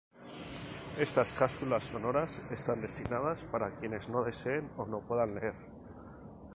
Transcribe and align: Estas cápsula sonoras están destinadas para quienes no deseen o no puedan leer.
Estas 0.99 1.31
cápsula 1.31 1.79
sonoras 1.79 2.41
están 2.49 2.81
destinadas 2.81 3.43
para 3.43 3.69
quienes 3.75 4.09
no 4.09 4.23
deseen 4.23 4.67
o 4.75 4.87
no 4.87 5.01
puedan 5.01 5.35
leer. 5.35 5.53